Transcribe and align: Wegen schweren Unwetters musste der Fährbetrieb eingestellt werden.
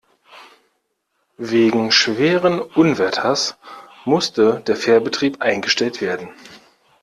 Wegen 1.37 1.91
schweren 1.91 2.59
Unwetters 2.59 3.55
musste 4.03 4.59
der 4.65 4.75
Fährbetrieb 4.75 5.43
eingestellt 5.43 6.01
werden. 6.01 6.31